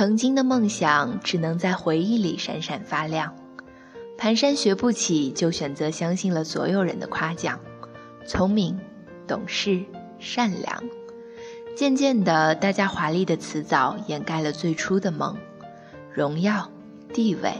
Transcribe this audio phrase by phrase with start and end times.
[0.00, 3.34] 曾经的梦想只能在回忆里闪闪发亮。
[4.16, 7.60] 蹒跚学不起，就选择相信了所有人的夸奖。
[8.26, 8.80] 聪明、
[9.26, 9.84] 懂事、
[10.18, 10.82] 善良。
[11.76, 15.36] 渐渐的，大家华丽的辞藻掩盖了最初的梦：
[16.14, 16.70] 荣耀、
[17.12, 17.52] 地位、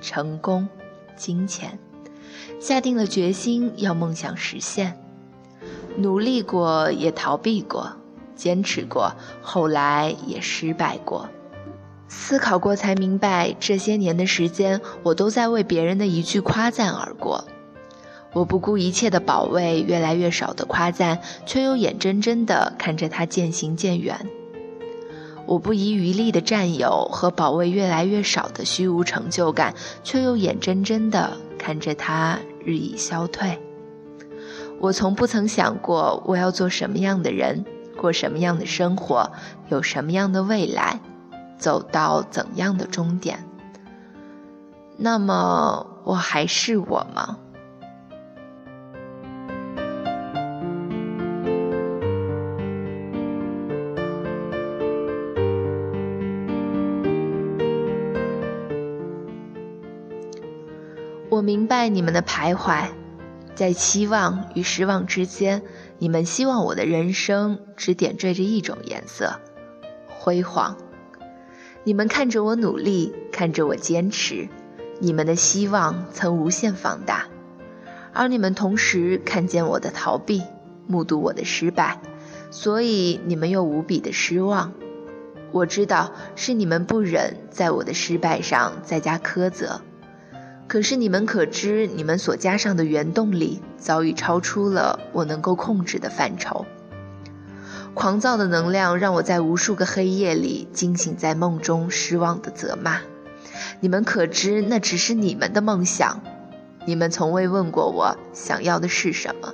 [0.00, 0.68] 成功、
[1.16, 1.80] 金钱。
[2.60, 4.96] 下定了决心要梦想实现，
[5.96, 7.90] 努力过，也逃避过，
[8.36, 9.12] 坚持过，
[9.42, 11.28] 后来也失败过。
[12.08, 17.44] 思考过才明白，这些年的时间，我都在为别人的一句夸赞而过。
[18.32, 24.26] 我不顾一切的保卫越来越少的夸赞，却又眼睁睁地看着它渐行渐远。
[25.46, 33.58] 我不遗余力的占有和保卫越来越少的虚无成就感，却又眼睁睁地看着它日益消退。
[34.78, 37.64] 我从不曾想过我要做什么样的人，
[37.96, 39.32] 过什么样的生活，
[39.70, 41.00] 有什么样的未来。
[41.58, 43.44] 走到怎样的终点？
[44.96, 47.38] 那么我还是我吗？
[61.30, 62.88] 我明白你们的徘徊，
[63.54, 65.62] 在期望与失望之间，
[65.98, 69.38] 你们希望我的人生只点缀着一种颜色——
[70.18, 70.76] 辉煌。
[71.84, 74.48] 你们看着我努力，看着我坚持，
[75.00, 77.28] 你们的希望曾无限放大，
[78.12, 80.42] 而你们同时看见我的逃避，
[80.86, 82.00] 目睹我的失败，
[82.50, 84.72] 所以你们又无比的失望。
[85.50, 89.80] 我知道是你们不忍在我的失败上再加苛责，
[90.66, 96.66] 可是你们可知，你们所加上的原动力早已超出了我能够控制的范畴。
[97.98, 103.00] 狂躁的能量让我在无数个黑夜里惊醒在梦中，失望的责骂。
[103.80, 106.22] 你们可知，那只是你们的梦想。
[106.86, 109.52] 你们从未问过我想要的是什么。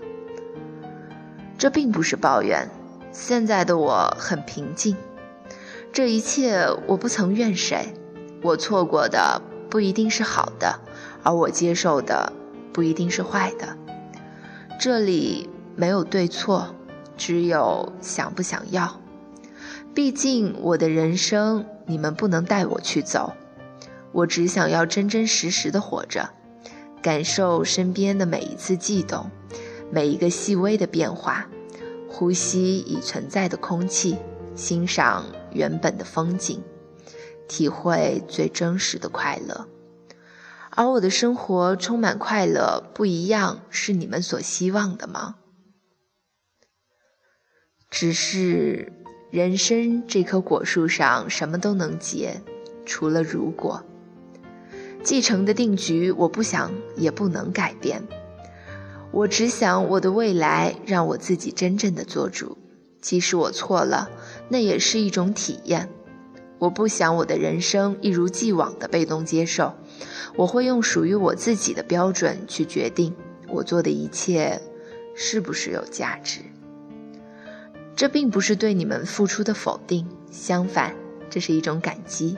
[1.57, 2.69] 这并不是抱怨。
[3.13, 4.95] 现在的我很平静。
[5.91, 7.95] 这一切我不曾怨谁。
[8.43, 9.41] 我错过的
[9.71, 10.81] 不一定是好的，
[11.23, 12.31] 而我接受的
[12.75, 13.75] 不一定是坏的。
[14.79, 16.75] 这里没有对错。
[17.17, 19.01] 只有想不想要，
[19.95, 23.33] 毕竟我的人生你们不能带我去走，
[24.13, 26.31] 我只想要真真实实的活着，
[27.03, 29.31] 感受身边的每一次悸动，
[29.91, 31.47] 每一个细微的变化，
[32.09, 34.17] 呼吸已存在的空气，
[34.55, 36.63] 欣赏原本的风景，
[37.47, 39.67] 体会最真实的快乐。
[40.71, 45.37] 而我的生活充满快乐，不一样是你们所希望的吗？
[47.97, 48.93] 只是
[49.31, 52.41] 人生这棵果树上什么都能结，
[52.85, 53.85] 除了如果。
[55.05, 58.03] 继承的定局，我不想也不能改变。
[59.13, 62.59] 我只想我的未来让我自己真正的做主，
[63.01, 64.11] 即使我错了，
[64.49, 65.89] 那也是一种体验。
[66.59, 69.73] 我不想我的人生一如既往的被动接受，
[70.35, 73.15] 我会用属于我自己的标准去决定
[73.47, 74.61] 我做的一切
[75.15, 76.41] 是不是有价值。
[77.97, 80.95] 这并不是对你们付出的否定，相反，
[81.31, 82.37] 这是一种感激。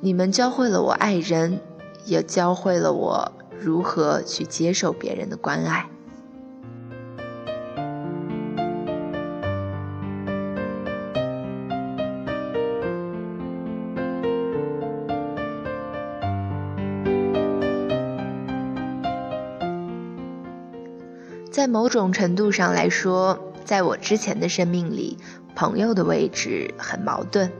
[0.00, 1.60] 你们教会了我爱人，
[2.04, 5.88] 也教会了我如何去接受别人的关爱。
[21.50, 23.47] 在某种程度上来说。
[23.68, 25.18] 在我之前的生命里，
[25.54, 27.52] 朋友的位置很矛盾。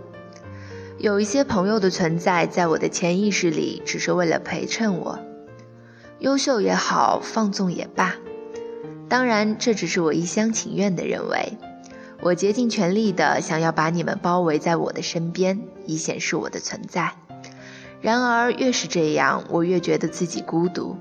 [0.97, 5.19] 有一些朋友的存在，在我的潜意识里，只是为了陪衬我，
[6.21, 8.15] 优秀也好，放纵也罢。
[9.07, 11.59] 当然，这只是我一厢情愿的认为。
[12.23, 17.13] 我竭尽全力的想要把你们包围在我的身边，以显示我的存在。
[18.01, 20.97] 然而，越是这样，我越觉得自己孤独。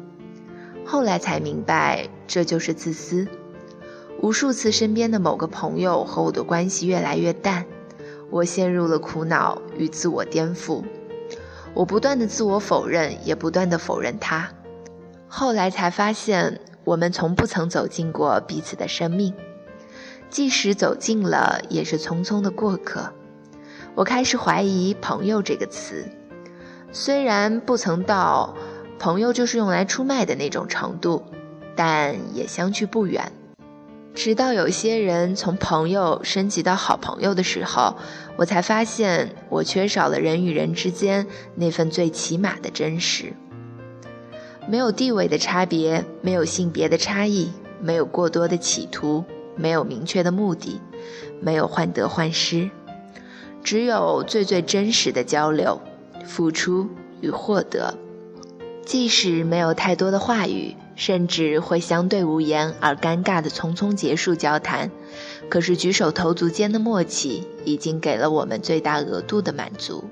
[0.83, 3.25] 后来才明白，这就是自私。
[4.21, 7.65] 无数次，身边的某个朋友和我的关系越来越淡，
[8.29, 10.83] 我陷入了苦恼与自我颠覆。
[11.73, 14.49] 我不断的自我否认，也不断的否认他。
[15.27, 19.33] 后来才发现，我们从不曾走进过彼此的生命，
[20.29, 23.13] 即使走近了，也是匆匆的过客。
[23.93, 26.05] 我开始怀疑“朋友”这个词，
[26.91, 28.55] 虽然不曾到
[28.97, 31.23] 朋友就是用来出卖的那种程度，
[31.75, 33.31] 但也相去不远。
[34.17, 37.95] 直到有些人从朋友升级到好朋友的时候，
[38.35, 43.33] 我才发现我缺少了人与人之间那份最起码的真实。
[44.67, 49.23] 没有地位的差别，没有性别的差异，没有过多的企图，
[49.55, 50.81] 没有明确的目的，
[51.39, 52.71] 没有患得患失，
[53.63, 55.79] 只有最最真实的交流、
[56.25, 56.89] 付出
[57.21, 57.95] 与获得。
[58.87, 60.75] 即使没有太多的话语。
[60.97, 64.89] 甚至会相对无言而尴尬的匆匆结束交谈，
[65.47, 70.05] 可是举手投足间的默契已经给了我们最大额度的满足。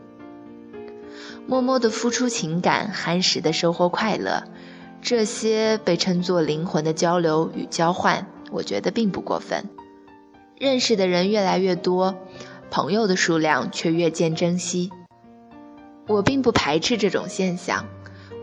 [1.48, 4.44] 默默的付出情感，憨实的收获快乐，
[5.02, 9.68] 这些被称作灵魂的交流与交换，我觉得并不过分。
[10.60, 12.16] 认识的人越来越多，
[12.70, 14.92] 朋友的数量却越见珍惜。
[16.08, 17.88] 我并不排斥这种现象。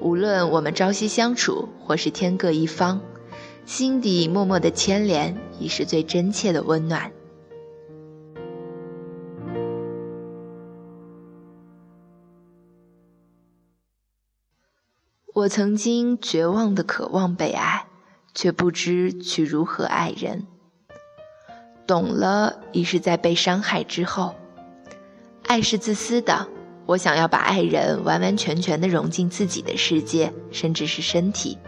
[0.02, 3.00] 无论我们朝夕相处，或是天各一方，
[3.64, 7.12] 心底默默的牵连，已是最真切的温暖。
[15.32, 17.86] 我曾经绝望的渴望被爱，
[18.34, 20.48] 却不知去如何爱人。
[21.86, 24.34] 懂了，已是在被伤害之后。
[25.44, 26.48] 爱是自私的。
[26.86, 31.58] 我想要把爱人完完全全地融进自己的世界，甚至是身体。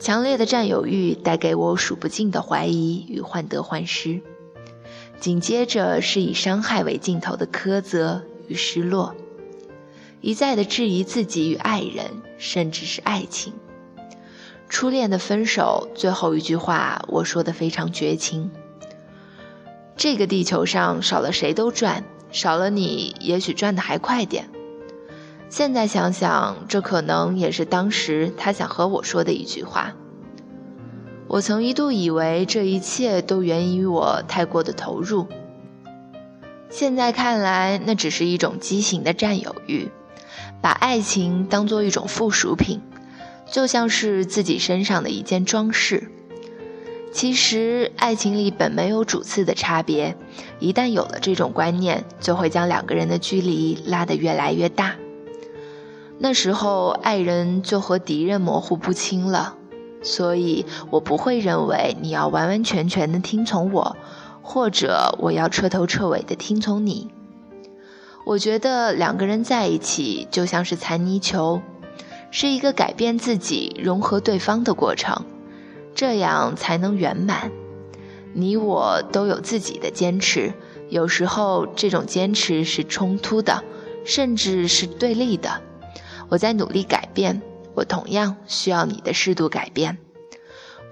[0.00, 4.20] 强烈的占有欲带给我数不尽的怀疑与患得患失，
[5.18, 9.14] 紧接着是以伤害为尽头的苛责与失落，
[10.20, 13.54] 一再的质疑自己与爱人，甚至是爱情。
[14.68, 18.50] 初恋的分手，最后一句话我说的非常绝情：
[19.96, 22.04] 这个地球上少了谁都赚。
[22.34, 24.50] 少了你，也许转的还快点。
[25.48, 29.92] 现在想想，这可能也是当时他想和我说的一句话。
[31.28, 35.28] 我曾一度以为这一切都源于我太过的投入，
[36.70, 39.88] 现在看来，那只是一种畸形的占有欲，
[40.60, 42.80] 把爱情当做一种附属品，
[43.48, 46.10] 就像是自己身上的一件装饰。
[47.14, 50.16] 其实，爱情里本没有主次的差别，
[50.58, 54.96] 一旦有了这种观念，就会将两个人的距离拉得越来越大。
[56.18, 59.54] 那时候，爱人就和敌人模糊不清了。
[60.02, 63.96] 所以我不会认为你要完完全全的听从我，
[64.42, 67.12] 或者我要彻头彻尾的听从你。
[68.26, 71.62] 我觉得两个人在一起就像是残泥球，
[72.32, 75.24] 是一个改变自己、融合对方的过程。
[76.06, 77.50] 这样才能圆满。
[78.34, 80.52] 你我都有自己的坚持，
[80.90, 83.64] 有时候这种坚持是冲突的，
[84.04, 85.62] 甚至是对立的。
[86.28, 87.40] 我在努力改变，
[87.72, 89.96] 我同样需要你的适度改变，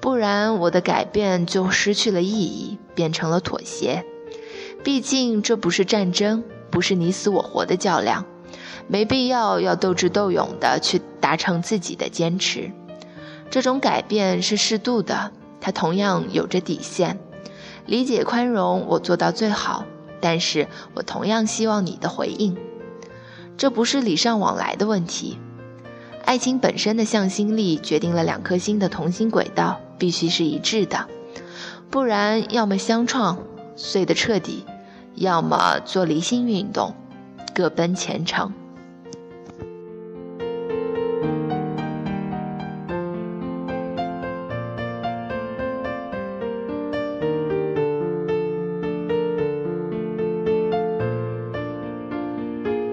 [0.00, 4.06] 不然我的改变就失去了意义，变成了妥协。
[4.82, 8.24] 毕竟这不是战争，不是你死我活的较量，
[8.88, 12.72] 没必要要斗智斗勇的去达成自己的坚持。
[13.52, 17.18] 这种改变是适度的，它同样有着底线。
[17.84, 19.84] 理解宽容，我做到最好，
[20.22, 22.56] 但是我同样希望你的回应。
[23.58, 25.36] 这不是礼尚往来的问题。
[26.24, 31.06] 爱情本身的向心力决定了两颗心的同心轨道必须是一致的，
[31.90, 33.36] 不然要么相撞
[33.76, 34.64] 碎得彻底，
[35.14, 36.94] 要么做离心运动，
[37.54, 38.54] 各奔前程。